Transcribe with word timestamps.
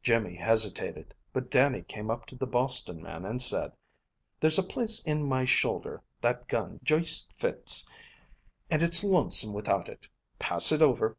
Jimmy 0.00 0.36
hesitated. 0.36 1.12
But 1.32 1.50
Dannie 1.50 1.82
came 1.82 2.08
up 2.08 2.24
to 2.26 2.36
the 2.36 2.46
Boston 2.46 3.02
man 3.02 3.24
and 3.24 3.42
said: 3.42 3.72
"There's 4.38 4.56
a 4.60 4.62
place 4.62 5.00
in 5.02 5.24
my 5.28 5.44
shoulder 5.44 6.04
that 6.20 6.46
gun 6.46 6.78
juist 6.84 7.32
fits, 7.32 7.90
and 8.70 8.80
it's 8.80 9.02
lonesome 9.02 9.52
without 9.52 9.88
it. 9.88 10.06
Pass 10.38 10.70
it 10.70 10.82
over." 10.82 11.16